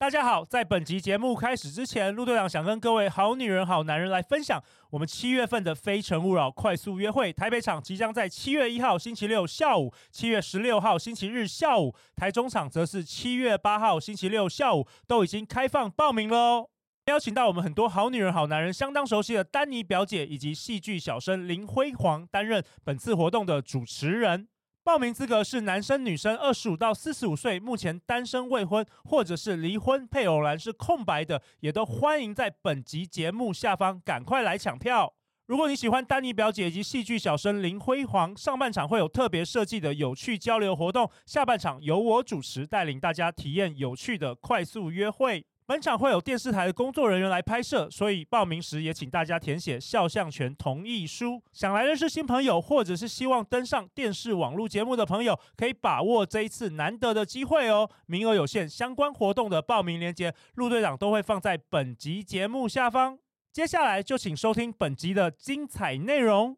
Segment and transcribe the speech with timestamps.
[0.00, 16.70] 大家好，在本集节目开始之前，陆队长想跟各位好女人、好男人来分享，我们七月份的《非诚勿扰》快速约会台北场即将在七月一号星期六下午，七月十六号星期日下午，台中场则是七月八号星期六下午，都已经开放报名喽。
[17.06, 24.46] 邀请到我们很多好女人、好男人相当熟悉的丹妮表姐以及戏剧小生林辉煌担任本次活动的主持人。
[24.88, 35.12] 报名资格是男生女生，二十五到四十五岁，目前单身未婚或者是离婚，配偶栏是空白的，也都欢迎在本集节目下方赶快来抢票。
[35.44, 45.44] 如果你喜欢丹尼表姐以及戏剧小生林辉煌，上半场会有特别设计的有趣交流活动，下半场由我主持带领大家体验有趣的快速约会。
[45.68, 51.42] 本场会有电视台的工作人员来拍摄，所以报名时也请大家填写肖像权同意书。
[51.52, 57.86] 想来认识新朋友，或者是希望登上电视网络节目的朋友，可以把握这一次难得的机会哦。
[58.06, 63.18] 名额有限，相关活动的报名链接，陆队长都会放在本集节目下方。
[63.52, 66.56] 接下来就请收听本集的精彩内容。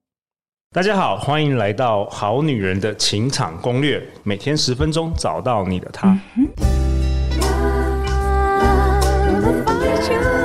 [0.71, 6.17] 大家好，欢迎来到《好女人的情场攻略》，每天十分钟，找到你的他。
[6.37, 6.80] 嗯
[9.81, 10.40] with you.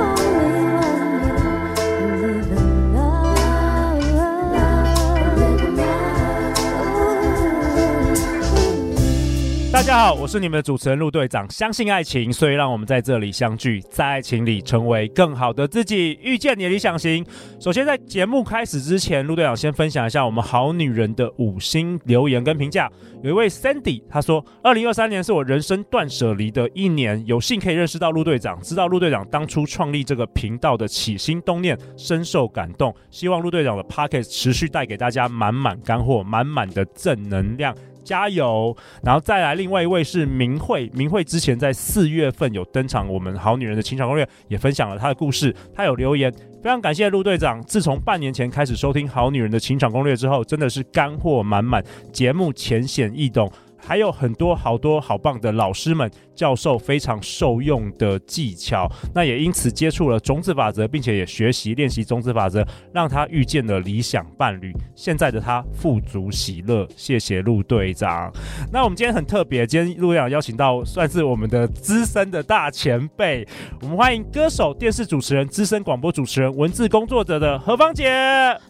[9.76, 11.46] 大家好，我是你们的主持人陆队长。
[11.52, 17.26] 相信爱情，所以让我们在这里相聚，在爱情里成为更好的自己，遇见你的理想型。
[17.60, 22.90] 首先，在节目开始之前，陆队长先分享一下我们好女人的五星留言跟评价。
[23.22, 32.96] 有一位 Sandy，他说：“二零二三年是我人生断舍离的一年，有幸可以认识到陆队长，知道陆队长当初创立这个频道的起心动念，深受感动。
[33.12, 38.74] 希望陆队长的 Podcast 持续带给大家满满干货，满满的正能量。”加油！
[39.04, 40.90] 然后再来，另外一位是明慧。
[40.94, 45.54] 明慧之前在四月份有登场，我们好女人的情场攻略也分享了她的故事。
[45.76, 46.32] 她有留言，
[46.64, 47.62] 非常感谢陆队长。
[47.64, 51.84] 自从半年前开始收听好女人的情场攻略之后，真的是干货满满，
[52.14, 53.52] 节目浅显易懂。
[53.86, 64.74] 还有很多好多好棒的老师们、教授非常受用的技巧，那也因此接触了种子法则，并且也学习练习种子法则，让他遇见了理想伴侣。
[64.96, 68.32] 现在的他富足喜乐，谢谢陆队长。
[68.74, 73.48] 那我们今天很特别，今天陆队长邀请到算是我们的资深的大前辈，
[73.82, 78.12] 我们欢迎歌手、电视主持人、资深广播主持人、文字工作者的何芳姐。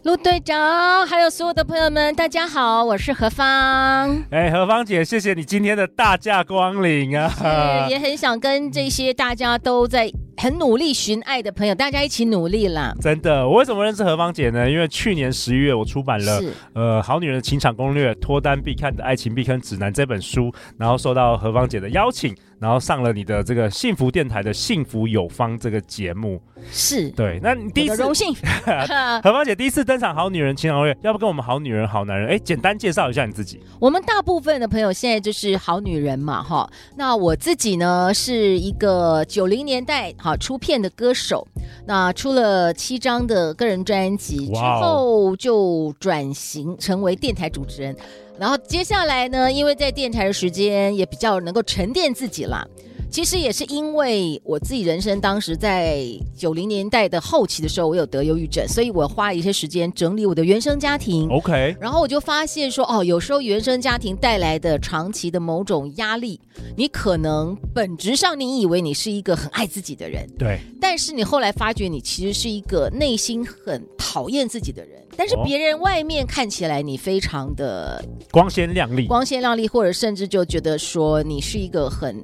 [0.03, 4.21] 陆队长，还有所有的朋友们，大家好，我是何芳。
[4.29, 5.04] 哎，何芳姐。
[5.05, 7.31] 谢谢你今天的大驾光临啊！
[7.87, 12.91] 也很想跟这些大家都在很努力寻爱的朋友，大家一起努力啦。
[12.99, 14.69] 真的，我为什么认识何芳姐呢？
[14.69, 16.41] 因为去年十一月我出版了
[16.73, 22.35] 《呃好女人的情场攻略：脱单必看的爱情避坑指南》这本书，然后受到何芳姐的邀请。
[22.59, 27.39] 然后上了你的这个幸福电台的幸福有方这个节目，是对。
[27.43, 28.33] 那你第一次荣幸，
[29.21, 33.59] 何芳姐第一次登场《好女人情场攻略》，要不跟我们好女人好男人哎，简单介绍一下你自己？
[33.79, 36.69] 我们大部分的朋友现在就是好女人嘛，哈。
[36.95, 41.45] 那我自己呢是一个九零年代哈出片的歌手，
[41.85, 47.95] 那出了七张的个人专辑之后，就转型成为电台主持人。
[48.37, 52.67] 然后接下来呢，因为在电台的时间也比较能够沉淀自己了。
[53.09, 56.05] 其实也是因为我自己人生当时在
[56.35, 61.29] 九零年代的后期的时候，我有得忧郁症，所以我花了一些时间整理我的原生家庭。
[61.29, 66.39] OK，然后我就发现说，哦，有时候原生家庭带来的长期的某种压力，
[66.75, 75.01] 你可能本质上你以为你是一个很爱自己的人，对，但是你后来发觉你其实是一个内心很讨厌自己的人。
[75.15, 82.21] 但是别人外面看起来你非常的光鲜亮丽，光鲜亮丽，或者甚至就觉得说你是一个很。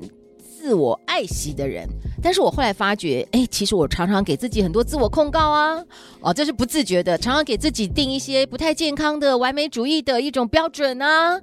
[0.62, 1.90] 自我爱惜的人，
[2.22, 5.84] 但是我后来发觉，哎，其实我常常给自己很多自我控告啊，
[6.20, 11.42] 哦，这是不自觉的，常常给自己定一些不太健康的完美主义的一种标准啊，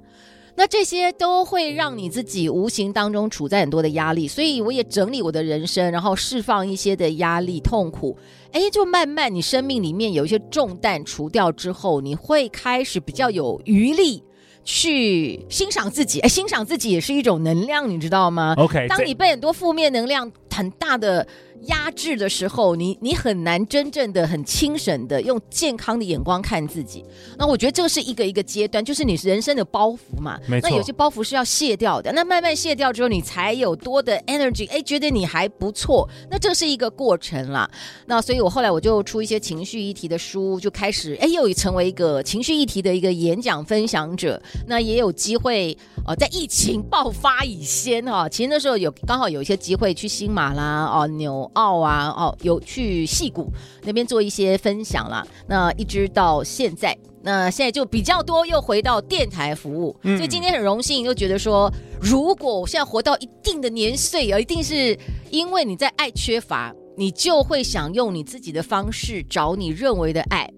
[0.55, 8.17] 那这些都会让你自己无形当中处在很多的压力，所以我也整理我的人生，然后释放一些的压力痛苦，
[8.53, 14.23] 哎，就慢慢你生命里面有一些重担除掉之后，你会开始比较有余力。
[14.63, 21.25] 去欣赏自己，哎，欣赏自己也是一种能量，你知道吗？OK，当你被很多负面能量很大的
[21.67, 27.03] 压制的时候，你你很难真正的很清醒的用健康的眼光看自己。
[27.37, 30.39] 那我觉得这个是一个一个阶段，就是你人生的包袱嘛。
[30.47, 30.69] 没错。
[30.69, 36.09] 那有些包袱是要卸掉的，那慢慢卸掉之后，你才有多的 energy，哎，觉得你还不错。
[36.29, 37.69] 那这是一个过程啦。
[38.05, 44.41] 那所以我后来我就出一些情绪议题的书，就开始哎，又成为一个情绪议题的一个演讲分享者。
[44.67, 53.51] 那也有机会呃，在疫情爆发以前哈、哦，其实那时候有刚好有一些机会去新马啦，哦，纽澳啊，哦，有去戏谷
[53.83, 55.25] 那边做一些分享啦。
[55.47, 64.97] 那一直到现在，那现在就比较多又回到电台服务，嗯、所以今天很荣幸，又觉得说，如果我现在活到一定的年岁啊，一定是
[65.29, 70.49] 因为你在爱缺乏，你就会想用你自己的方式找你认为的爱。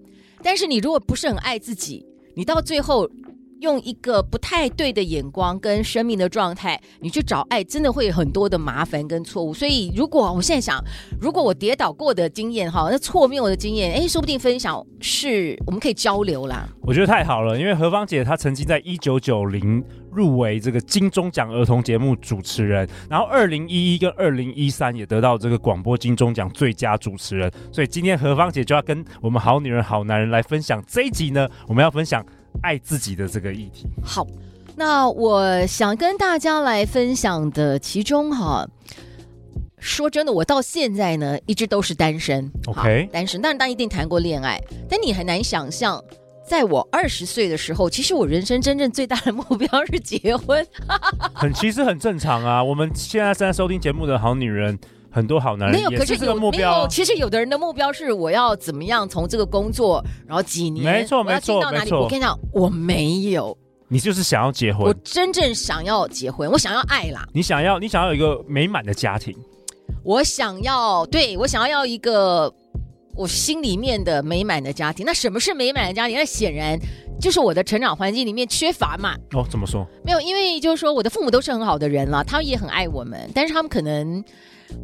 [0.42, 3.08] 但是你如果不是很爱自己，你到最后。
[3.62, 9.54] 用一个不太对的眼光跟生命的状态，你去找爱，真的会有很多的麻烦跟错误。
[9.54, 10.82] 所以，如果我现在想，
[11.20, 16.68] 如果我跌倒过的经验哈，那错谬的经验，哎，说不定分享是我们可以交流啦。
[16.82, 27.48] 我觉得太好了，因为何芳姐她曾经在一九九零入围这个金钟奖儿童节目主持人，然后二零一一跟二零一三也得到这个广播金钟奖最佳主持人。
[27.70, 32.26] 所以今天何芳姐就要跟我们好女人好男人来分享这一集呢，我们要分享。
[32.60, 33.86] 爱自己的这个议题。
[34.04, 34.26] 好，
[34.76, 38.68] 那我想跟大家来分享的其中哈，
[39.78, 42.50] 说真的，我到现在呢一直都是单身。
[42.66, 46.02] OK，单身，但是当然一定谈过恋爱，但你很难想象，
[46.46, 50.64] 在我二十岁的时候，其实我人生真正最大的目标是结婚。
[51.34, 52.62] 很，其实很正常啊。
[52.62, 54.78] 我们现在正在收听节目的好女人。
[55.12, 56.72] 很多好男人没有，可是有目标。
[56.72, 62.00] 没有，其实有的人的目标是我要怎么样从这个工作，然后几年，没错没错没错。
[62.00, 63.56] 我跟你讲，我没有。
[63.88, 64.86] 你就是想要结婚？
[64.86, 67.28] 我真正想要结婚，我想要爱啦。
[67.34, 69.36] 你想要，你想要有一个美满的家庭。
[70.02, 72.50] 我想要，对，我想要要一个
[73.14, 75.04] 我心里面的美满的家庭。
[75.04, 76.16] 那什么是美满的家庭？
[76.16, 76.78] 那显然
[77.20, 79.14] 就是我的成长环境里面缺乏嘛。
[79.34, 79.86] 哦，怎么说？
[80.02, 84.24] 没有，因为就是说我的父母都是很好的人了，他们也很爱我们，但是他们可能。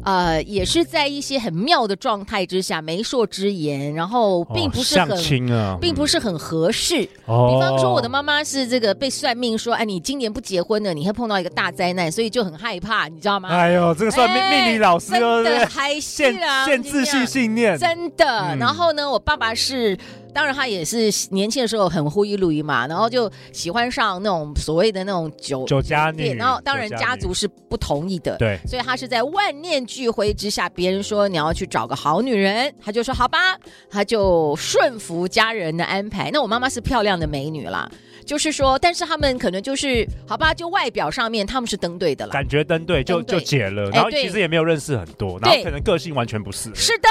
[0.03, 5.11] 呃，也是在一些很妙的状态之下，媒妁之言，然后并不是很，
[5.51, 7.07] 哦啊、并不是很合适。
[7.25, 13.49] 哦、比方说，我的妈妈是这个被算命说，哎，你今年不结婚了，你会碰到一个大灾难，所以就很害怕，你知道吗？
[13.49, 18.25] 哎呦，这个算命、哎、命理老师真的还是啊，限制性信念，真的。
[18.25, 19.97] 嗯、然后呢，我爸爸是。
[20.33, 33.57] 当然，他也是年轻的时候很呼吁路易嘛，然后就喜欢上那种所谓的那种酒酒家女，然后当然家族是不同意的，对，所以他是在万念俱灰之下，别人说你要去找个好女人，他就说好吧，
[33.89, 36.29] 他就顺服家人的安排。
[36.31, 37.89] 那我妈妈是漂亮的美女啦。
[38.29, 46.69] 就是说，但是他们可能就是好吧，就外表上面他们是登对的了，感觉登对就对就解了，然后其实也没有认识很多，然后可能个性完全不是。
[46.75, 47.09] 是的。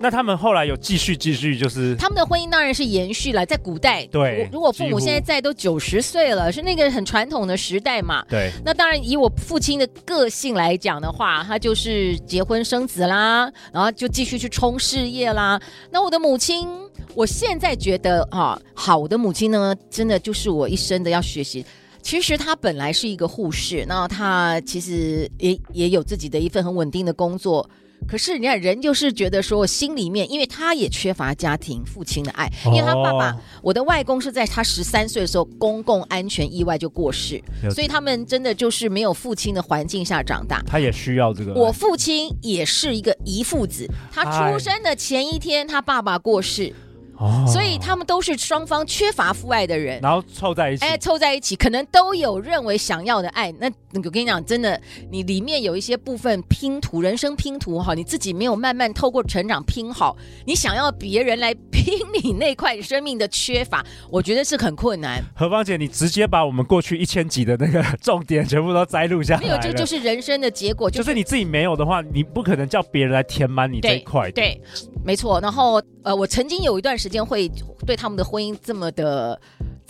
[0.00, 8.50] 那他们后来有继续继续，就是他们的婚姻当然是延续了，在古代，对，如果父母现在在都九十岁了，是那个很传统的时代嘛，对。
[8.64, 15.60] 那当然以我父亲的个性来讲的话，他就是结婚生子啦，然后就继续去冲事业啦。
[15.90, 16.66] 那我的母亲，
[17.14, 20.18] 我现在觉得啊，好，我的母亲呢，真的。
[20.18, 21.64] 就是我一生的要学习。
[22.00, 27.68] 其实她本来是一个护士，那她其实也也有自己的一份很稳定的工作。
[28.06, 40.60] 可是你看，人就是觉得说，心里面，因为他也缺乏家庭父亲的爱，因为他爸爸，我的外公是在他十三岁的时候，公共安全意外就过世，所以他们真的就是没有父亲的环境下长大。
[40.66, 41.54] 他也需要这个。
[41.54, 46.72] 我父亲也是一个遗父子，他出生的前一天，他爸爸过世。
[47.16, 53.52] 哦、所以他们都是双方缺乏父爱的人，然后凑在一起，哎，凑在一起，可能都有认为想要的爱。
[53.58, 54.80] 那我跟你讲，真的，
[55.10, 60.16] 你里面有一些部分拼图，人生拼图哈，你自己没有慢慢透过成长拼好，
[60.46, 65.22] 你想要别人来拼你那块生命的缺乏，我觉得是很困难。
[65.34, 70.90] 何芳姐，你直接把我们过去一千集的那个 重点全部都摘录下来，没有，这就是人生的结果。
[70.90, 74.30] 就是、就是你自己没有的话，你不可能叫别人来填满你这一块。
[74.30, 74.60] 对，
[75.04, 75.40] 没错。
[75.40, 77.50] 然后呃，我曾经有一段时间会。
[77.84, 79.36] 对他们的婚姻这么的、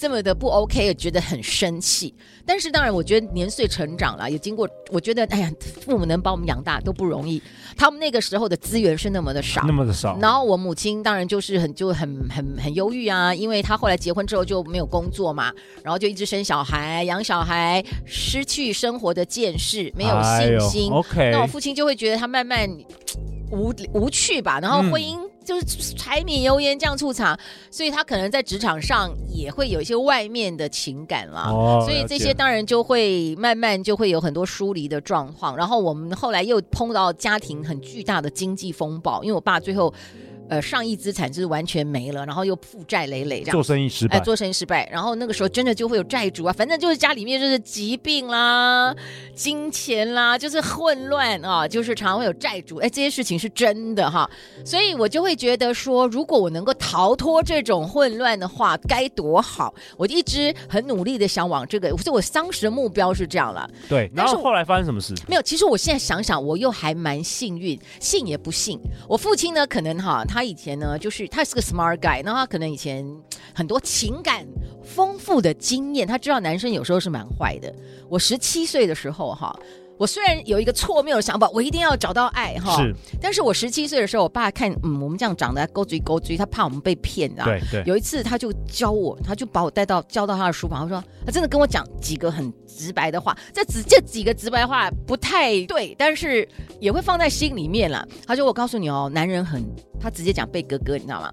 [0.03, 2.13] 这么的不 OK，也觉得很生气。
[2.45, 7.41] 但是当然，我觉得年岁成长了，也经过，我觉得哎呀，父母能把我们养大都不容易。
[7.77, 10.19] 他们那个时候的资源是那么的少，那么的少。
[10.21, 15.53] 然后我母亲当然就是很就很很很忧郁啊，因为她后来结婚之后就没有工作嘛，
[15.85, 20.91] 然后就一直生小孩、养小孩，失去生活的见识，没有信心。
[20.91, 22.69] 哎、OK，那我父亲就会觉得他慢慢
[23.53, 25.17] 无无趣吧，然后婚姻。
[25.17, 27.39] 嗯就是柴米油盐酱醋茶，
[27.71, 31.51] 所以他可能在职场上也会有一些外面的情感啦。
[31.51, 35.57] 哦，所以这些当然就会慢慢就会有很多疏离的状况。
[35.57, 39.93] 然后我们后来又碰到家庭很巨大的经济风暴，因为我爸最后。
[40.53, 48.95] 呃，上亿资产就是完全没了，然后又负债累累，这样做生意失败，哎，做生意失败，然后那个时候真的就会有债主啊，反正就是家里面就是疾病啦、
[49.35, 54.31] 金钱啦，就是混乱啊，就是常常会有债主，哎，这些事情是真的哈，
[54.63, 59.75] 所以我就会觉得说，如果我能够逃脱这种混乱的话，该多好！
[59.97, 63.67] 我一直很努力的想往这个，所以我当时的目标是这样了。
[63.89, 65.15] 对，然后后来发生什么事？
[65.27, 68.79] 没有，其实我现在想想，我又还蛮幸运，信也不信。
[69.09, 70.42] 我父亲呢，可能哈，他。
[70.43, 73.07] 他以前呢，就是他是个 smart guy，那他可能以前
[73.55, 74.45] 很多情感
[74.83, 77.73] 丰富的经验，他知道男生有时候是蛮坏的。
[78.09, 79.57] 我十七岁的时候哈，
[80.03, 82.93] 我虽然有一个错谬的想法，我一定要找到爱哈，是。
[83.21, 87.45] 但是我十七岁的时候，我爸看嗯，我们这样长得勾嘴勾嘴，他怕我们被骗啊。
[87.45, 87.85] 对对。
[87.87, 96.49] 有一次他就教我，他就把我带到教到他的书房，他说他真的跟我讲几个很直白的话，这只这几个直白话不太对，但是
[96.81, 98.05] 也会放在心里面了。
[98.27, 99.65] 他说我告诉你哦，男人很。
[100.01, 101.33] 他直接讲贝哥哥，你知道吗？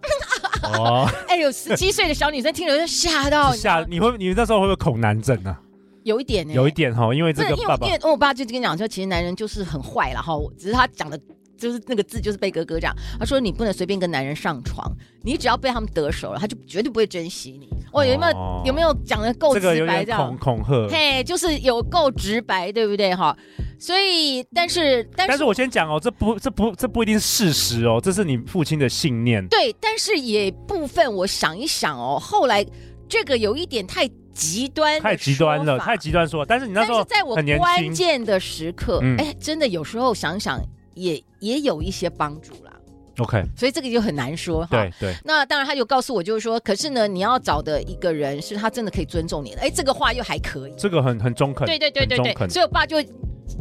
[0.61, 3.83] 哦， 哎呦，十七岁的小女生听了就吓到，吓！
[3.89, 5.59] 你会，你那时候会不会恐男症啊？
[6.03, 11.19] 有一点、欸，有一点哈，因为这个爸爸，因为因为我爸就跟你讲说，其实男人就是很坏了哈，只是他讲的，
[11.57, 12.95] 就是那个字就是被哥哥这样。
[13.19, 14.91] 他说你不能随便跟男人上床，
[15.23, 17.69] 你只要被他们得手了，他就绝对不会珍惜你。
[17.91, 20.29] 哦，有没有、哦、有没有讲的够直白这样？
[20.29, 23.35] 这个、恐恐吓，嘿，就是有够直白，对不对哈？
[23.79, 29.47] 所以，但是，但是，但是我先讲哦，这不，这不，这不一定是事实哦，这是你父亲的信念。
[29.47, 32.63] 对，但是也部分，我想一想哦，后来
[33.07, 34.07] 这个有一点太
[34.39, 36.45] 极端，太极端了，太极端说。
[36.45, 40.61] 但是你那时候在我关键的时刻，哎、嗯，真的有时候想想
[40.93, 42.71] 也也有一些帮助啦。
[43.17, 44.69] OK，所以这个就很难说哈。
[44.71, 45.13] 对对。
[45.25, 49.59] 那当然，他就告诉我，就是说，可是呢，你要找的一个人是他真的可以尊重你的。
[49.59, 50.73] 哎，这个话又还可以。
[50.77, 51.67] 这个很很中肯。
[51.67, 52.47] 对对对对对。
[52.47, 52.97] 所以我爸就。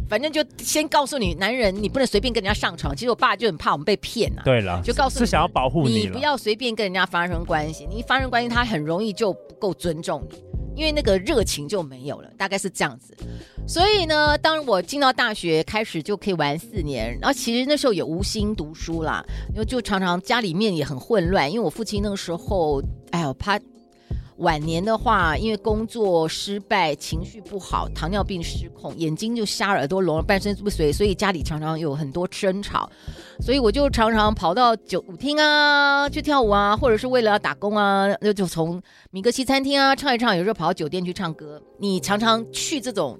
[0.06, 2.96] 反正就先告诉你，男人你不能随便跟人家上床。
[2.96, 4.42] 其实我爸就很怕我们被骗啊。
[4.42, 7.86] 对了，就告诉你是想要保护你，你不要随便跟人家发生关系。
[7.90, 10.36] 你一发生关系，他很容易就不够尊重你，
[10.78, 13.16] 因为那个热情就没有了，大概是这样子。
[13.66, 22.80] 所以呢，当我进到大学开始就可以玩四年，然后其实那时候也无心读书啦，因为就常常家里面也很混乱，因为我父亲那个时候，
[23.10, 23.58] 哎呦怕。
[24.38, 32.88] 晚年的话，因为工作失败，情绪不好，糖尿病失控，眼睛就瞎，耳朵聋了，半身不遂，所以家里常常有很多争吵，
[33.40, 38.80] 所以我就常常跑到酒舞厅啊去跳舞啊，或者是为了要打工啊，那就从
[39.10, 41.60] 米格西餐厅啊唱一唱，有时候跑到酒店去唱歌。
[41.78, 43.18] 你常常去这种。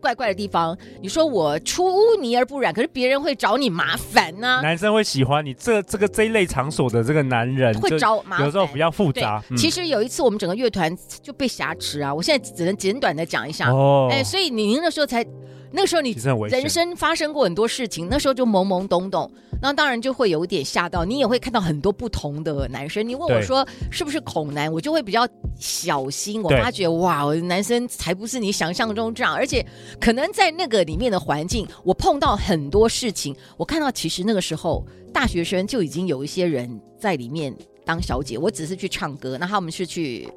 [0.00, 4.60] 怪怪的地方，你说我出污泥而不染，可是别人会找你麻烦呢、啊。
[4.62, 8.46] 男生会喜欢你这这个这一类场所的这个男人，会找麻烦。
[8.46, 9.42] 有时候比较复杂。
[9.50, 13.70] 嗯、其实有一次我们整个乐团就被挟持啊，我现在只能简短的讲一下。
[13.70, 15.24] 哦，哎，所以你那时候才。
[15.72, 16.10] 那个时候你
[16.50, 19.30] 人生发生过很多事情，那时候就懵懵懂懂，
[19.62, 23.08] 那当然就会有一点吓到，你也会看到很多不同的男生。
[23.08, 25.24] 你问我说是不是恐男，我就会比较
[25.58, 26.42] 小心。
[26.42, 29.64] 我发觉哇，男生才不是你想象中这样，而且
[30.00, 37.54] 可能在那个里面的环境，我碰到很多事情，我看到其实那个时候大学生就已经有一些人在里面
[37.84, 40.28] 当小姐，我只是去唱歌，那他们是去。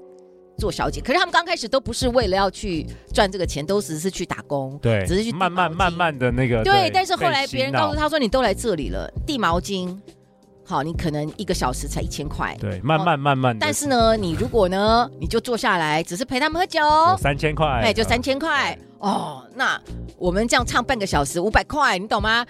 [0.55, 6.63] 做小姐，可是他们刚开始都不是为了要去赚这个钱，都只是去打工，对，只是去慢慢慢慢的那个。
[6.63, 9.98] 对，对但是后来别人告诉他说：“你都来这里了，递毛巾，
[10.65, 13.65] 好，你可能一个小时才一千块。”对，慢慢慢慢的。
[13.65, 16.79] 但是呢，你如果呢，你就坐下来，只是陪他们喝酒，
[17.17, 19.43] 三千块，哎，就三千块哦。
[19.55, 19.79] 那
[20.17, 22.46] 我们这样唱半个小时，五百块，你懂吗？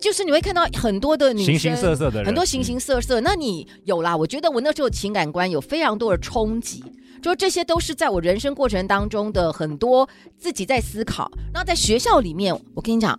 [0.00, 3.20] 就是你会看到很多的女生，形形色色的人，很多形形色色。
[3.20, 4.16] 那你有啦？
[4.16, 6.82] 我觉得我那时候情感观有非常多的冲击。
[7.20, 11.30] 就这些都是在我人生过程当中的很多自己在思考。
[11.52, 13.14] 那在学校里面，我跟你讲，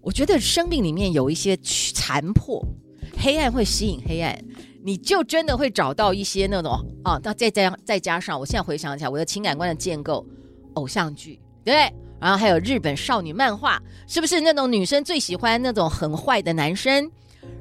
[0.00, 2.64] 我觉得生命里面有一些残破，
[3.20, 4.36] 黑暗会吸引黑暗，
[4.82, 6.72] 你就真的会找到一些那种
[7.04, 7.20] 啊。
[7.22, 10.24] 那再加再加上，我现在回想起来，我的情感观的建构，
[10.74, 11.92] 偶像剧，对不对？
[12.20, 17.10] 然后还有日本少女漫画，是不是那种女生最喜欢那种很坏的男生？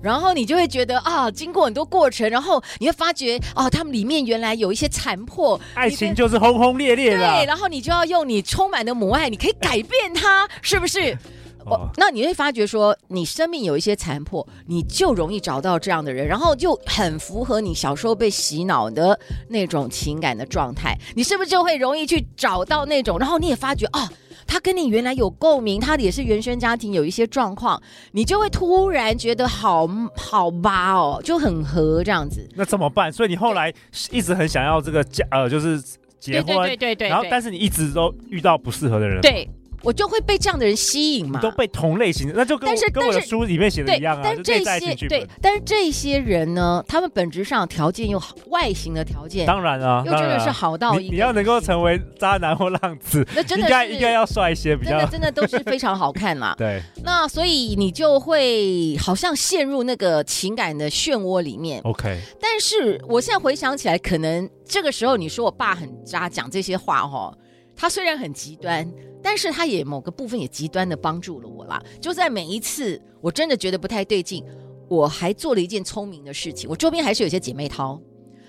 [0.01, 7.17] 然后你就会觉得啊，经过很多过程，然后你会发觉啊，他们里面原来有一些残破，爱情就是轰轰烈烈的。
[7.17, 11.17] 对，然后你就要用你充满的母爱，你可以改变他，是不是？
[11.65, 23.17] 哦，哦，那你会发觉说，你生命有一些残破，你就容易找到这样的人，然后就很符合你小时候被洗脑的那种情感的状态，你是不是就会容易去找到那种？
[23.19, 24.09] 然后你也发觉哦。
[24.51, 27.79] 他跟你原来有共鸣，他也是原生家庭有一些状况，
[28.13, 32.49] 你就会突然觉得好好吧哦，就很合这样子。
[32.55, 33.13] 那怎么办？
[33.13, 33.71] 所以你后来
[34.09, 35.79] 一直很想要这个家呃，就是
[36.19, 39.47] 结婚，对对对对对，然后但是你一直都遇到不适合的人，对。
[39.83, 44.21] 我就会被这样的人吸引嘛，都被同类型的，那就跟我但是跟我的书里面写的一样啊。
[44.23, 56.53] 但是这些对，但是这些人呢，他们本质上条件又好，外形的条件当然啊，又真的是好到一你，你要能够成为渣男或浪子， 那真的应该应该要帅一些，比较真的真的都是非常好看啦。
[56.59, 61.81] 对，那所以你就会好像陷入那个情感的漩涡里面。
[61.83, 67.33] OK，但是我现在回想起来，可能这个时候你说我爸很渣，讲这些话哈，
[67.75, 68.85] 他虽然很极端。
[69.21, 74.43] 但是他也某个部分也极端的帮助了我啦，就在每一次我真的觉得不太对劲，
[74.87, 76.69] 我还做了一件聪明的事情。
[76.69, 77.99] 我周边还是有些姐妹淘，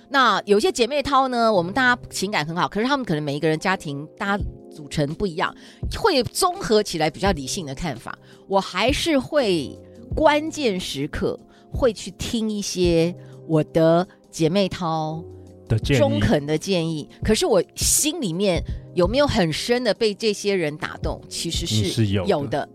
[0.09, 5.55] 那有些姐妹淘呢，我们大家情感很好，可是他们可能每一个人家庭大家组成不一样，
[5.99, 8.19] 会综合起来比较理性的看法。
[8.49, 9.79] 我还是会
[10.15, 11.39] 关键时刻
[11.73, 13.15] 会去听一些
[13.47, 15.25] 我的姐妹淘
[15.71, 18.61] 的中肯的建议，可是我心里面
[18.95, 21.21] 有没有很深的被这些人打动？
[21.29, 22.69] 其实是有的。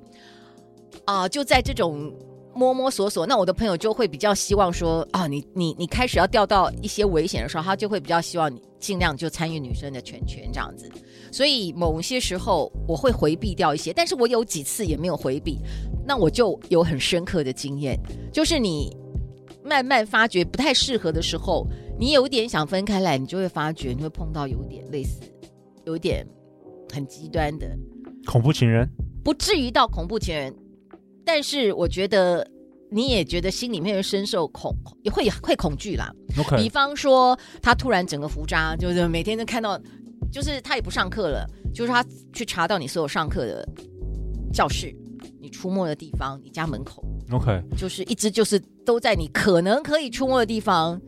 [1.03, 2.11] 啊、呃，就在这种
[2.55, 10.89] 摸摸索索，那我的朋友就会比较希望说啊，你你你开始要掉到一些危险的时候，他就会比较希望你尽量就参与女生的圈圈这样子。
[11.31, 15.59] 所以某些时候我会回避掉一些，但是我有几次也没有回避，
[16.07, 17.99] 那我就有很深刻的经验，
[18.31, 18.95] 就是你
[19.63, 21.67] 慢慢发觉不太适合的时候。
[21.97, 25.21] 你有点想分开来，你就会发觉你会碰到有点类似，
[25.85, 26.27] 有点
[26.91, 27.67] 很极端的
[28.25, 28.89] 恐怖情人，
[29.23, 30.53] 不至于到恐怖情人，
[31.23, 32.45] 但是我觉得
[32.91, 36.13] 你也觉得心里面会深受恐，也会会恐惧啦。
[36.37, 36.57] Okay.
[36.57, 39.79] 比方说他突然整个胡渣，就是每天都看到，
[40.29, 43.65] 就是他也不上课了，就是他去查到你所有上课的
[44.51, 44.93] 教室，
[45.39, 51.01] 你出没的地方，你家门口，OK，就是一直就是都在你可能可以出没的地方。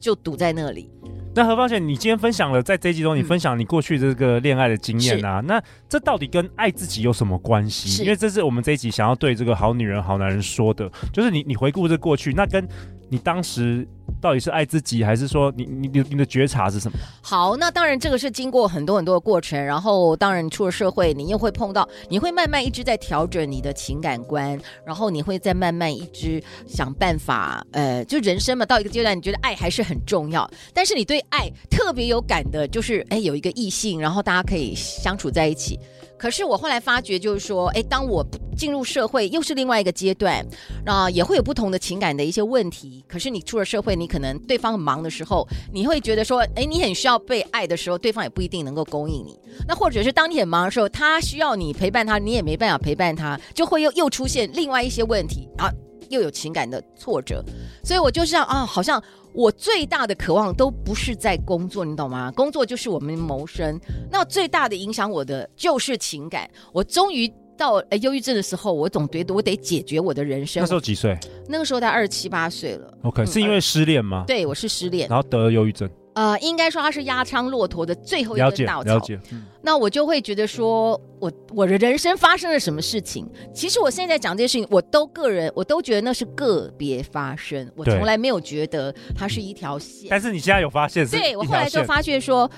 [0.00, 0.90] 就堵在那里。
[1.32, 8.02] 那何芳姐，你今天分享了在这一集中，你分享你过去这个恋爱的经验啊，嗯、那这到底跟爱自己有什么关系？
[8.02, 12.66] 因为这是我们这一集想要对这个好女人、好男人说的，就是你你回顾这过去，那跟
[13.10, 13.86] 你当时。
[14.20, 16.98] 到底是爱自己，还是说你你你你的觉察是什么？
[17.22, 35.78] 好，那当然这个是经过很多很多的过程，然后当然出了社会，你又会碰到，你会慢慢一直在调整你的情感观，然后你会再慢慢一直想办法，呃，就人生嘛，到一个阶段，你觉得爱还是很重要，但是你对爱特别有感的，就是哎有一个异性，然后大家可以相处在一起。
[36.20, 38.22] 可是我后来发觉，就是说，哎，当我
[38.54, 40.46] 进入社会，又是另外一个阶段，
[40.84, 43.02] 那也会有不同的情感的一些问题。
[43.08, 49.40] 可是你出了社会，你可能对方很忙的时候，你会觉得说，哎，你很需要被爱的时候，对方也不一定能够供应你。
[49.66, 55.72] 那或者是当你很忙的时候，他需要你陪伴他，你也没办法陪伴他，就会又又出现另外一些问题啊，
[56.10, 57.42] 又有情感的挫折。
[57.82, 59.02] 所以我就像啊，好像。
[59.32, 62.32] 我最大的渴望都不是在工作，你懂吗？
[62.32, 63.78] 工作就是我们谋生。
[64.10, 66.50] 那最大的影响我的就是情感。
[66.72, 70.62] 我终于到呃忧郁症的时候，我总觉得我得解决我的人生。
[70.62, 71.16] 那时候几岁？
[71.48, 72.92] 那个时候他二十七八岁了。
[73.02, 74.24] OK，、嗯、是因为失恋吗？
[74.26, 75.88] 对，我是失恋，然后得了忧郁症。
[76.20, 78.96] 呃，应该说他是压仓骆驼的最后一根稻草。
[78.96, 79.18] 了解，
[79.62, 83.26] 那我就会觉得说，我我的人生发生了什么事情？
[83.54, 90.08] 其实我现在讲这些事情，我都个人，我都觉得那是个别发生，我从来没有觉得它是一条线。
[90.10, 91.16] 但是你现在有发现是？
[91.16, 92.50] 对，我后来就发现说，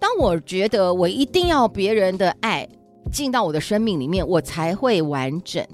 [0.00, 2.68] 当我觉得我一定要别人的爱
[3.12, 5.64] 进到我的生命里面，我才会完整。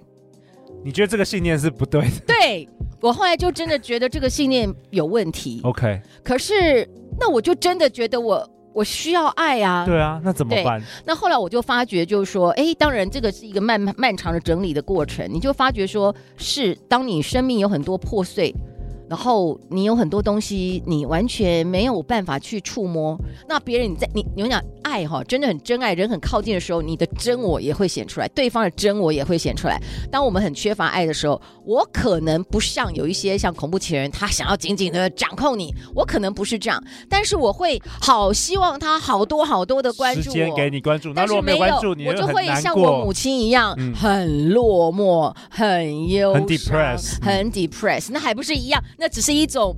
[0.84, 2.10] 你觉得这个信念是不对的？
[2.26, 2.68] 对。
[3.00, 5.60] 我后来就真的觉得这个信念有问题。
[5.62, 6.84] OK，可是
[7.18, 9.84] 那我就真的觉得我我需要爱啊。
[9.84, 10.82] 对啊，那怎么办？
[11.04, 15.26] 那后来我就发觉，就是说，哎，当然这个是一个漫漫长的整理的过程。
[15.30, 18.54] 你就发觉说，是当你生命有很多破碎。
[19.08, 23.18] 然后你有很多东西，你完全没有办法去触摸。
[23.48, 29.80] 那别人你在你你们讲爱哈，真的很真爱，人很靠近的时候，你的真我也会显出来，对方的真我也会显出来。
[30.10, 48.82] 当我们很缺乏爱的时候，我可能不像有一些像恐怖情人，他想要紧紧的掌控你，我可能不是这样，但是我会好希望他好多好多的关注我，时间给你关注，但是没有，关注你我就会像我母亲一样，嗯、很落寞，很忧伤，很 depressed，很 depressed，那还不是一样？
[48.98, 49.76] 那只是一种，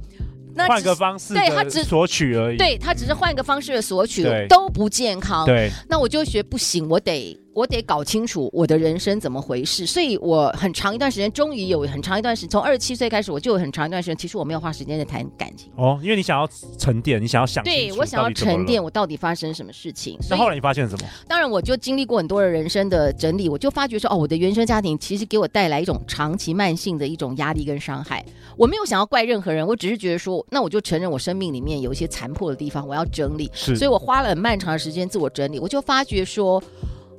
[0.55, 2.57] 那换个方式，对他只索取而已。
[2.57, 5.47] 对他只是换个方式的索取，对都不健康。
[5.47, 9.85] 对，那我就觉得不行，我得，我得搞清楚我的人生怎么回事。
[9.85, 15.71] 所以我很长一段时间，终于有很长一段时间，从二十七岁开始，我就有很长一段时间，其实我没有花时间在谈感情。
[15.77, 20.19] 哦，因为你想要沉淀，你想要想，对我想要沉淀，我到底发生什么事情？
[20.31, 21.07] 那后来你发现什么？
[21.29, 28.25] 当然，我就经历过很多的人生的整理，我就发觉说，哦，我的原生家庭其实给我带来一种长期慢性的一种压力跟伤害。
[28.57, 33.51] 我没有想要怪任何人，我只是觉得说，那我就承认我生命里面有一些残破的地方，我要整理。
[33.53, 36.63] 是，所以我花了很漫长的时间自我整理，我就发觉说，哦、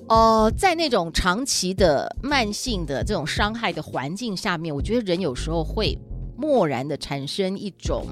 [0.08, 5.98] 呃，在那种长期的慢性的这种伤害的环境下面，我觉得人有时候会
[6.36, 8.06] 漠然的产生一种，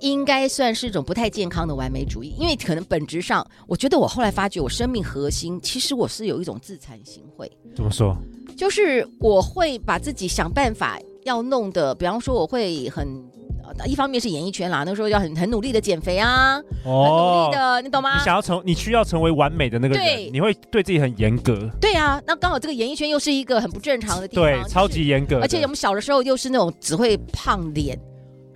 [0.00, 7.48] 应该算是一种不太健康的完美主义，因为可能本质上，我觉得我后来发觉，我生命核心其实我是有一种自惭形秽。
[7.74, 8.14] 怎么说？
[8.56, 13.24] 就是我会把自己想办法要弄得，比方说我会很。
[13.86, 18.18] 一方面是演艺圈啦，那个时候要很很努力的减肥啊，哦、很努力的，你懂吗？
[18.18, 21.68] 你想要成，你需要成为完美的那个人，对你会对自己很严格。
[21.80, 25.40] 对啊，那刚好这个演艺圈又是一个很不正常的地方，对，超级严格。
[25.40, 27.98] 而且我们小的时候又是那种只会胖脸。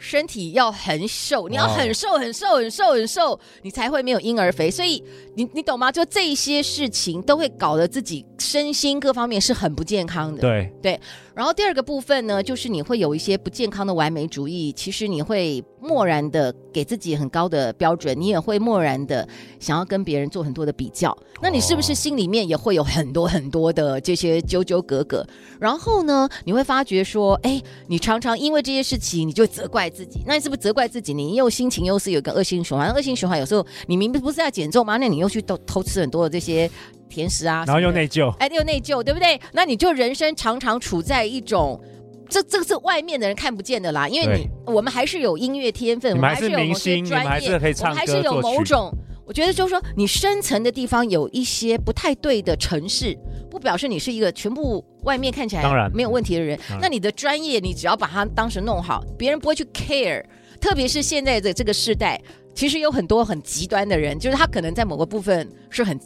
[0.04, 4.70] 身体要很瘦，你要很瘦很瘦很瘦很瘦，你才会没有婴儿肥。
[4.70, 5.02] 所以
[5.34, 5.90] 你你懂吗？
[5.90, 10.42] 就这些事情都会搞得自己身心各方面是很不健康的。
[10.42, 11.00] 对对。
[11.34, 14.70] 然后第二个部分呢，就是你会有一些不健康的完美主义。
[14.72, 19.26] 其实你会漠然的给自己很高的标准，你也会漠然的
[19.58, 21.16] 想要跟别人做很多的比较。
[21.42, 25.26] 那你是不是心里面也会有很多很多的这些纠纠葛葛？
[25.58, 30.22] 然后呢，你会发觉说，哎，你常常因为这些事情，你就责怪自己。
[30.26, 31.14] 那你是不是责怪自己？
[31.14, 32.92] 你又心情又是有一个恶性循环。
[32.92, 34.96] 恶性循环有时候你明明不是要减重吗？
[34.96, 36.68] 那你又去偷偷吃很多的这些
[37.08, 39.40] 甜食啊，然后又内疚，哎，又内疚，对不对？
[39.52, 41.80] 那你就人生常常处在一种，
[42.28, 44.08] 这这个是外面的人看不见的啦。
[44.08, 48.92] 因为你我们还是有音乐天分，我们还是有某些专业，我们还是有某种。
[49.26, 53.16] 我觉得就是说，你深层的地方有一些不太对的程式，
[53.54, 56.58] 不表示你是一个全部外面看起来没有问题的人。
[56.80, 60.24] 那你的专业，你只要把它当时弄好，别人不会去 care。
[60.60, 62.20] 特别是现在的这个时代，
[62.52, 65.98] 其实有很多很极端的人，就是他可能在某个部分是很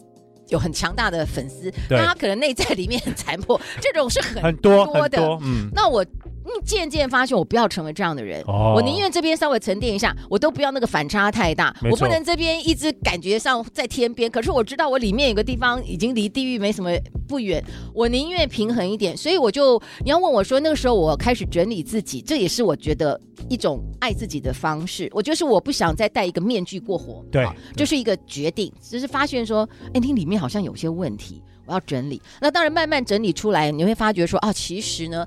[0.48, 5.00] 有很强大的粉丝，但他可能内在里面很残破，这种是很多的。
[5.02, 6.04] 很多，嗯，那我。
[6.64, 8.42] 渐渐发现，我不要成为这样的人。
[8.46, 11.74] 哦、我宁愿这边稍微沉淀一下，我都不要那个反差太大。
[11.90, 16.90] 我不能这边一直感觉上在天边，可是我知道我里面有个地方已经离地狱没什么
[17.26, 17.62] 不远。
[17.94, 25.08] 我宁愿平衡一点，所以我就你要问我说，那个时候我开始整理自己，这也是我觉得一种爱自己的方式。
[25.12, 32.20] 我就是我不想再戴一个面具过活，对，就是一个决定，只是发现说，哎，你里面好像有些问题，我要整理。
[32.40, 35.26] 那当然慢慢整理出来，你会发觉说，啊，其实呢。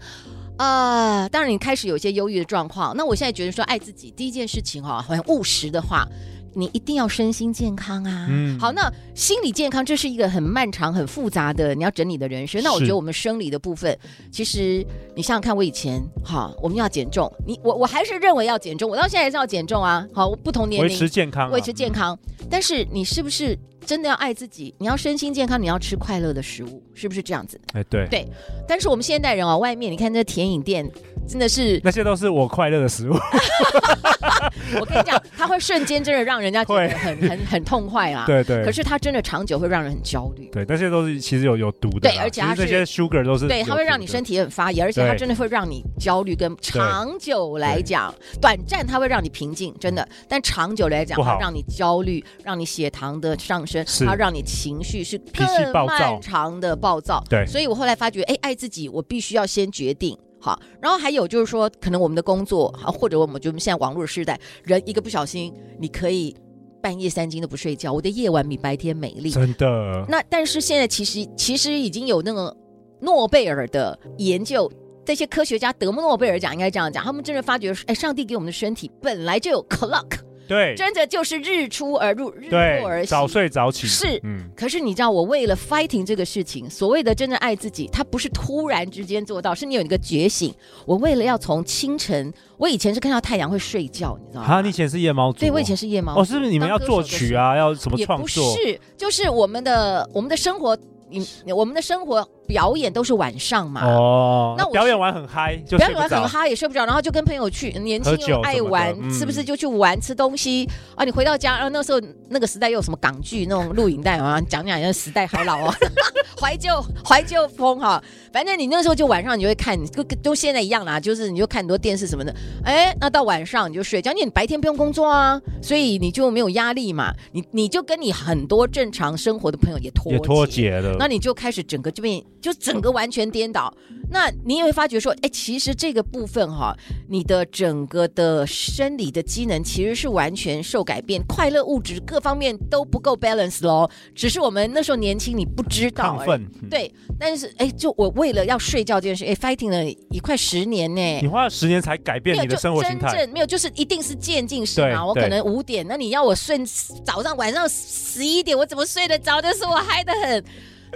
[0.57, 2.95] 啊，uh, 当然你开始有一些忧郁的状况。
[2.95, 6.07] 那我现在觉得说爱自己第一件事情哈、哦，很务实的话，
[6.53, 8.27] 你一定要身心健康啊。
[8.29, 12.61] 嗯，好，那心理健康这是一个很漫长、很复杂的，你要整理的人生。
[12.63, 13.97] 那我觉得我们生理的部分，
[14.31, 14.85] 其实
[15.15, 20.05] 你想想看，我以前哈，我们要减重，你我我还是认为要减重，我到现在还是要减重啊。
[20.13, 22.17] 好，不同年龄维持健康、啊，维持健康。
[22.39, 23.57] 嗯、但是你是不是？
[23.85, 27.59] 真的要爱自己，你要身心健康，你要吃快乐的食物，是不是这样子？
[27.73, 28.27] 哎，对对。
[28.67, 30.89] 但是我们现代人啊，外面你看这甜饮店，
[31.27, 33.13] 真的是那些都是我快乐的食物。
[34.79, 38.25] 我跟你讲，它会瞬间真的让人家觉得很很很痛快啊。
[38.25, 38.63] 对对。
[38.63, 40.49] 可是它真的长久会让人很焦虑。
[40.51, 42.09] 对，那些都是其实有有毒的。
[42.09, 46.35] 对，而且它这些 sugar 都是对，它会让你身体很发炎，而且它真的会让你焦虑。
[46.35, 50.07] 跟长久来讲，短暂它会让你平静，真的。
[50.27, 54.41] 但长久来讲，它让你焦虑，让你血糖的上升，它让你。
[54.43, 60.59] 情绪是更漫长的暴躁，对，所以我后来发觉，哎，爱自己，我必须要先决定好。
[60.81, 66.35] 然后还有就是说，可能我们的工作，或者我们就现在网络的时代，人一个不小心，你可以
[66.81, 70.05] 半夜三更都不睡觉，我的夜晚比白天美丽，真的。
[70.09, 72.53] 那但是现在其实其实已经有那个
[72.99, 74.69] 诺贝尔的研究，
[75.05, 80.19] 这些科学家得诺贝尔奖应该这样讲，他们真的发觉，哎，上帝给我们的身体本来就有 clock。
[80.51, 84.19] 对，真的就是日出而入，日落而息，早睡早起是。
[84.23, 90.53] 嗯，可是你知道，我为了 fighting 这个事情，所谓的真正爱自己，它不是突然之间做到，是你有一个觉醒。
[90.85, 94.47] 我为了要从清晨，我以前是看到太阳会睡觉，你知道吗？
[94.47, 95.39] 啊，你以前是夜猫族？
[95.39, 96.19] 对，我以前是夜猫。
[96.19, 97.55] 哦，是不是你们要作曲啊？
[97.55, 98.43] 要什么创作？
[98.43, 100.77] 也不是，就是我们的我们的生活，
[101.09, 102.27] 你我们的生活。
[102.51, 103.81] 表演都是晚上嘛。
[103.85, 111.05] 哦，那我表演完很嗨，就表演完很嗨也睡不着，然后就跟朋友去，年轻又爱玩，嗯、是不是就去玩吃东西啊？
[111.05, 114.41] 你回到家，然后那时候那个时代又有什么港剧那种录影带啊？
[114.41, 115.73] 讲讲那时代好老哦，
[116.37, 116.69] 怀旧
[117.05, 118.03] 怀旧风哈。
[118.33, 122.35] 反正你那时候就晚上你就会看，跟都现在一样啦，就是你就看很多电视什么的。
[122.65, 127.13] 哎，那到晚上你就睡觉，因为你白天不用工作啊，所以你就没有压力嘛。
[127.31, 133.73] 你你就跟你很多正常生活的朋友也脱也脱节了，那你就开始整个这边就整个完全颠倒。
[134.09, 136.75] 那你也会发觉说，哎，其实这个部分哈，
[137.07, 143.89] 你的整个的生理的机能其实是完全受改变，快乐物质各方面都不够 balance 喽。
[144.13, 146.17] 只是我们那时候年轻，你不知道。
[146.17, 146.45] 亢奋。
[146.69, 151.19] 对，但是哎，就我为了要睡觉这件事，哎，fighting 了一快十年呢。
[151.21, 153.11] 你花了十年才改变你的生活形态。
[153.11, 155.05] 真正没有，就是一定是渐进式嘛。
[155.05, 156.59] 我可能五点，那你要我睡
[157.05, 159.41] 早上晚上十一点，我怎么睡得着？
[159.41, 160.43] 就是我嗨得很。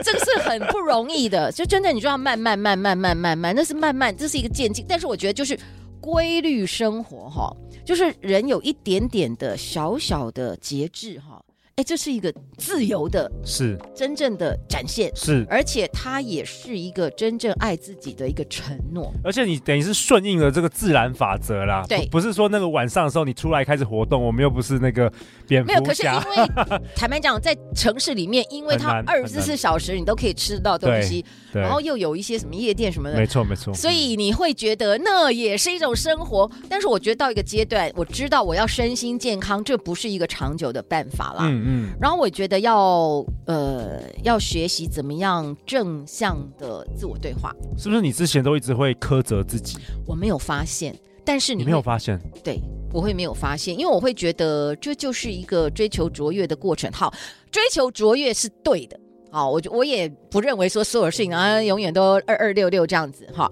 [0.03, 4.85] 这个是很不容易的， 就真的你就要慢慢慢慢慢慢慢，那是慢慢，这是一个渐进。
[4.87, 5.57] 但是我觉得就是
[6.01, 7.55] 规律生活哈，
[7.85, 11.41] 就是人有一点点的小小的节制哈。
[11.77, 19.11] 哎，这是一个自由的，是真正的展现，是，而且它也是一个真正爱自己的一个承诺。
[19.21, 25.11] 而且你等于是顺应了这个自然法则啦，对，不是说那个晚上的时候你出来开始活动，我们又不是那个
[25.45, 25.73] 蝙蝠侠。
[25.73, 36.49] 没有，可是因为 坦白讲，在城市里面，因为它二十四小时你都可以吃到东西，然后又有一些什么夜店什么的，没错没错，所以你会觉得那也是一种生活。
[36.69, 41.39] 但是我觉得到一个阶段，我知道我要身心健康，这不是一个长久的办法啦。
[41.41, 41.64] 嗯。
[41.67, 48.01] 嗯，然后我觉得要呃要学习怎么样正向的自我对话，是不是？
[48.01, 49.79] 你之前都一直会苛责自己？
[50.05, 52.21] 我没有发现，但是你，你没有发现？
[52.43, 52.61] 对，
[52.93, 56.91] 我会没有发现，因为我会觉得这就是一个追求卓越的过程。
[56.91, 57.11] 好，
[57.49, 58.99] 追求卓越是对的。
[59.31, 63.51] 好，我我也不认为说所有事情啊永远都二二六六这样子哈。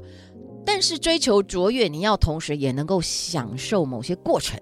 [0.65, 4.57] 但是追求卓越，你要同时也能够享受某些过程。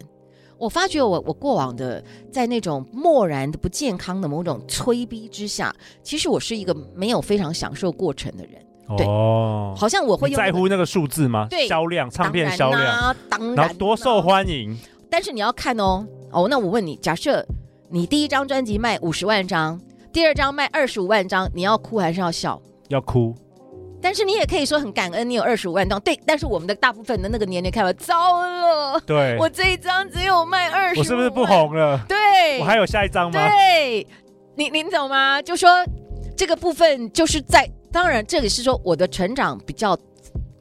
[0.62, 8.64] 我发觉我我过往的在那种漠然的不健康的某种催逼之下，其实我是一个没有非常享受过程的人。
[8.96, 11.48] 对，哦，好像我会在乎那个数字吗？
[11.50, 14.78] 对，销量，唱片销量，当然，然后多受欢迎。
[15.10, 17.44] 但是你要看哦，哦，那我问你，假设
[17.90, 19.82] 你第一张专辑卖五十万张，
[20.14, 22.62] 第二张卖二十五万张，你要哭还是要笑？
[22.90, 23.34] 要哭。
[24.02, 26.20] 但是你也可以说很感恩，你有二十五万张，对。
[26.26, 32.00] 但是我们的大部分的那个年龄看了，糟了，对，我这一张只有卖二十，我是不是不红了？
[32.08, 33.48] 对，我还有下一张吗？
[33.48, 34.06] 对，
[34.56, 35.42] 你您懂吗？
[35.42, 35.70] 就说
[36.36, 39.98] 这个部分就是在，当然这里是说我的成长比较。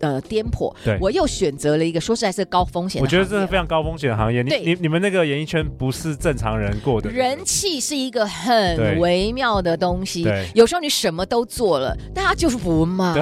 [0.00, 3.00] 呃，颠簸，对，我又选择了一个说实在是高风险。
[3.00, 4.42] 我觉得这是非常高风险的行业。
[4.42, 7.10] 你你你们那个演艺圈不是正常人过的。
[7.10, 13.14] 人气是一个很微妙的东西，对，有时候你什么都做了，但他就是不卖。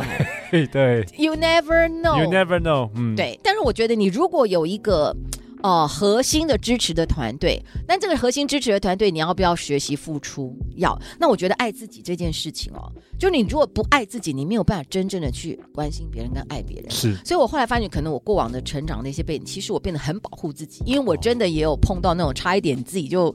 [0.51, 3.38] 对 对，You never know，You never know，嗯，对。
[3.43, 5.14] 但是我觉得你如果有一个。
[5.62, 10.57] 哦、呃，核心的支持的团队，那这个核心支持的团队，你要不要学习付出？
[10.77, 10.97] 要。
[11.18, 16.90] 那我觉得爱自己这件事情哦，就你如果不爱自己，你没有办法真正的去关心别人跟爱别人。
[16.90, 17.14] 是。
[17.25, 23.35] 所以我后来发现，可能我过往的成长那些背景，其实我变得很保护自己，因为我真的也有碰到那种差一点自己就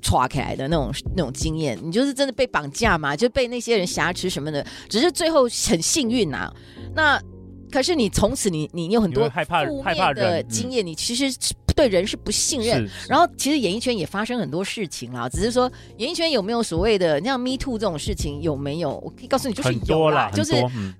[0.00, 1.76] 抓起来的那种那种经验。
[1.82, 6.54] 你就是真的被绑架嘛，就被那些人挟持什么的，只是最后很幸运呐、啊。
[6.94, 7.20] 那
[7.72, 11.36] 可是你从此你你有很多害怕害怕的经验，你其实。
[11.74, 18.90] 对人是不信任，然后其实演艺圈也发生很多事情啦，只是说演艺圈有没有所谓的像 Me Too 这种事情有没有？
[19.04, 20.94] 我可以告诉你，就是有啦，就是嗯，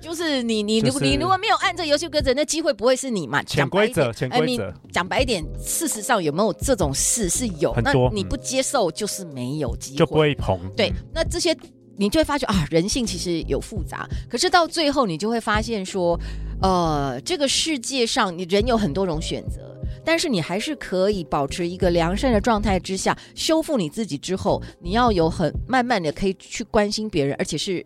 [0.00, 3.42] 就是你你如果你如果没有按这游戏规则，那机会不会是你嘛？
[3.42, 4.72] 潜规则，潜规则。
[4.90, 10.58] 讲白一点，事实上有没有这种事是有，那你不接受就是没有机会，就不会捧。
[10.76, 11.54] 对，那这些
[11.96, 16.18] 你就会发觉啊，人性其实有复杂，可是到最后你就会发现说，
[16.62, 19.75] 呃，这个世界上你人有很多种选择。
[20.06, 27.84] 但是你还是可以保持一个良善的状态之下，修复你自己之后，你要有很慢慢的可以去关心别人，而且是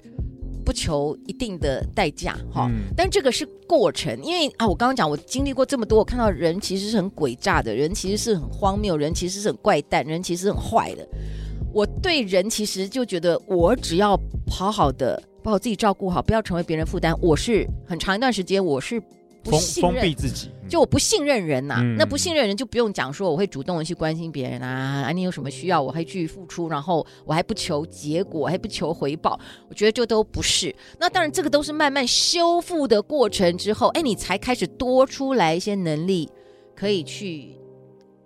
[0.63, 2.69] 不求一定的代价哈。
[2.71, 11.09] 嗯、但这个是过程，因为啊，我刚刚讲我经历过这么多，我看到人其实是很诡诈的，人其实是很荒谬，人其实是很怪诞，人其实很坏的。
[11.73, 14.15] 我对人其实就觉得，我只要
[14.51, 17.19] 好好的把我自己照顾好，不要成为别人负担。
[17.23, 19.03] 我是很长一段时间我是。
[19.51, 21.81] 不信任封闭自己，就我不信任人呐、啊。
[21.83, 25.03] 嗯、那不信任人就不用讲说，我会主动的去关心别人啊。
[25.07, 29.39] 啊，你有什么需要，我还去付出，然后我还不求结果，还不求回报。
[29.69, 30.75] 我觉得这都不是。
[30.99, 36.31] 那当然，这个都是慢慢修复的过程之后，哎，你才开始多出来一些能力，
[36.75, 37.57] 可以去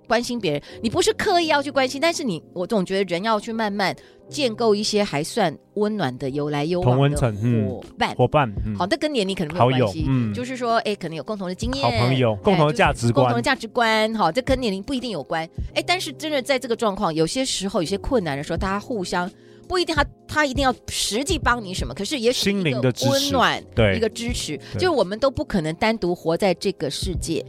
[0.06, 3.94] 关心别人，你不是刻意要去关心，但是你我总觉得人要去慢慢
[4.28, 8.52] 建构一些还算温暖的有来有往的伙伴伙伴。
[8.76, 19.30] 好，这跟年龄可能没有关系，嗯，就是说，哎，可能有共同的经验，好朋友，共同的价值观，共同的价值观，好，这跟年龄不一定有关，哎，但是真的在这个状况，有些时候有些困难的时候，大家互相。
[19.66, 27.42] 不一定他他一定要实际帮你什么，可是也许一个温暖，对一个支持，就是我们都不可能单独活在这个世界。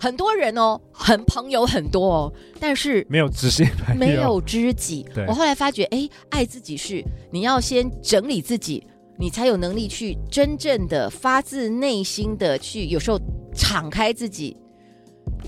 [0.00, 5.06] 很多人哦，很朋友很多哦，但是没有知心朋友，没有知己。
[5.28, 8.82] 我后来发觉，哎，爱自己是你要先整理自己，
[9.18, 13.20] 你才有能力去真正的发自内心的去，有时候
[13.54, 14.56] 敞开自己。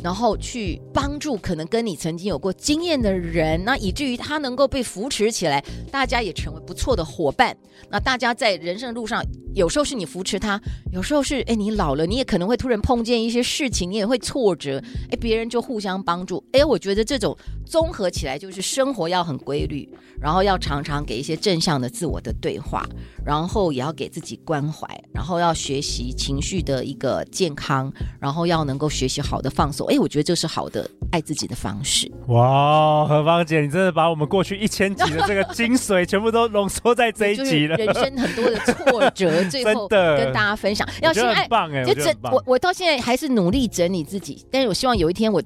[0.03, 5.63] 然后去帮助可能跟你曾经有过经验的人，那以至于他能够被扶持起来，
[5.93, 7.57] 大家也成为不错的伙伴。
[7.89, 9.23] 那大家在人生路上，
[9.55, 10.61] 有时候是你扶持他，
[10.93, 16.43] 有时候是哎你老了，你也可能会突然碰见一些事情，你也会挫折，哎别人就互相帮助。
[16.53, 17.37] 哎，我觉得这种
[17.67, 19.89] 综合起来就是生活要很规律，
[20.21, 22.87] 然后要常常给一些正向的自我的对话，
[23.25, 29.87] 然后也要给自己关怀，然后要学习情绪的一个健康，然后要能够学习好的放松。
[29.89, 32.11] 哎，我觉得这是好的爱自己的方式。
[32.29, 37.77] 哇，何芳姐，你真的把我们过去一千集的 这个精髓全部都浓缩在这一集了。
[37.77, 40.87] 人生很多的挫折，最后跟大家分享。
[41.01, 41.47] 要先爱，
[41.85, 45.43] 就整我我到现在还是努力整理自己，但是我希望有一天我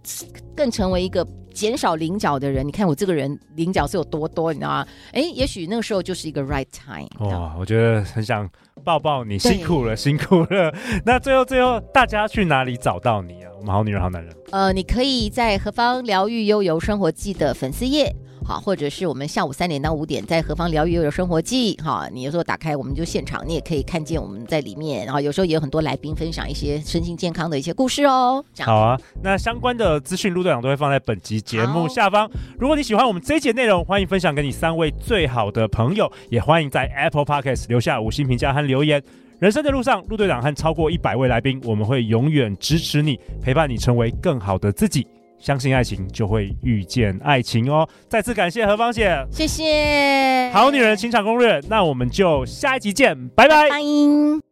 [0.54, 2.66] 更成为一个减少棱角的人。
[2.66, 4.86] 你看我这个人棱角是有多多，你知道吗？
[5.12, 7.08] 哎，也许那个时候就是一个 right time。
[7.28, 8.48] 哇，我觉得很想
[8.84, 10.74] 抱抱你，辛苦了，辛苦了。
[11.04, 13.50] 那最后最后，大家去哪里找到你啊？
[13.58, 14.34] 我们好女人好男人。
[14.50, 18.14] 呃，你可以在何方疗愈悠游生活记的粉丝页。
[18.46, 28.44] 好，或者是我们下午三点到五点在何方疗愈悠游生活记，哈，你有时候打开我们就现场，你也可以看见我们在里面，然后有时候也有很多来宾分享一些身心健康的一些故事哦。
[28.60, 32.30] 好啊，那相关的资讯陆队长都会放在本集节目下方。
[32.56, 39.02] 如果你喜欢我们这一集内容，欢迎分享给你三位最好的朋友，也欢迎在 Apple Podcast 留下五星评价和留言。
[39.40, 45.06] 人生的路上，陆队长和超过一百位来宾，我们会永远支持你，陪伴你成为更好的自己。
[45.38, 47.88] 相信爱情，就会遇见爱情哦！
[48.08, 50.50] 再次感谢何芳姐，谢谢。
[50.52, 53.68] 好女人情场攻略，那我们就下一集见，拜拜。
[53.68, 54.45] 拜拜。